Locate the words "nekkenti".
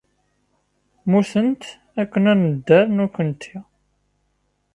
2.97-3.55